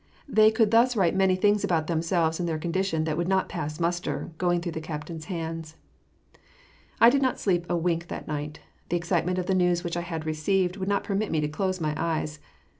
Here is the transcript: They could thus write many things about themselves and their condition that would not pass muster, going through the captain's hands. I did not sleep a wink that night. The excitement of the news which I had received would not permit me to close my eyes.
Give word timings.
They 0.27 0.49
could 0.49 0.71
thus 0.71 0.95
write 0.95 1.13
many 1.15 1.35
things 1.35 1.63
about 1.63 1.85
themselves 1.85 2.39
and 2.39 2.49
their 2.49 2.57
condition 2.57 3.03
that 3.03 3.17
would 3.17 3.27
not 3.27 3.47
pass 3.47 3.79
muster, 3.79 4.31
going 4.39 4.59
through 4.59 4.71
the 4.71 4.81
captain's 4.81 5.25
hands. 5.25 5.75
I 6.99 7.11
did 7.11 7.21
not 7.21 7.39
sleep 7.39 7.67
a 7.69 7.77
wink 7.77 8.07
that 8.07 8.27
night. 8.27 8.61
The 8.89 8.97
excitement 8.97 9.37
of 9.37 9.45
the 9.45 9.53
news 9.53 9.83
which 9.83 9.95
I 9.95 10.01
had 10.01 10.25
received 10.25 10.75
would 10.77 10.89
not 10.89 11.03
permit 11.03 11.29
me 11.29 11.39
to 11.41 11.47
close 11.47 11.79
my 11.79 11.93
eyes. 11.97 12.39